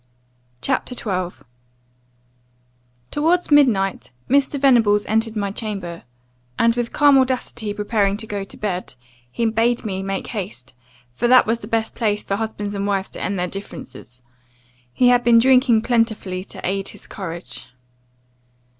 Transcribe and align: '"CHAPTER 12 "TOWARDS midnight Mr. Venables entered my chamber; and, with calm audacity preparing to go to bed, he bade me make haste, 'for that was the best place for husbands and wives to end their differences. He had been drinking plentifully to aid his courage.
'"CHAPTER 0.63 0.95
12 0.95 1.43
"TOWARDS 3.11 3.51
midnight 3.51 4.09
Mr. 4.27 4.59
Venables 4.59 5.05
entered 5.05 5.35
my 5.35 5.51
chamber; 5.51 6.05
and, 6.57 6.75
with 6.75 6.91
calm 6.91 7.19
audacity 7.19 7.71
preparing 7.71 8.17
to 8.17 8.25
go 8.25 8.43
to 8.43 8.57
bed, 8.57 8.95
he 9.31 9.45
bade 9.45 9.85
me 9.85 10.01
make 10.01 10.25
haste, 10.25 10.73
'for 11.11 11.27
that 11.27 11.45
was 11.45 11.59
the 11.59 11.67
best 11.67 11.93
place 11.93 12.23
for 12.23 12.37
husbands 12.37 12.73
and 12.73 12.87
wives 12.87 13.11
to 13.11 13.21
end 13.21 13.37
their 13.37 13.45
differences. 13.45 14.23
He 14.91 15.09
had 15.09 15.23
been 15.23 15.37
drinking 15.37 15.83
plentifully 15.83 16.43
to 16.45 16.59
aid 16.67 16.87
his 16.87 17.05
courage. 17.05 17.67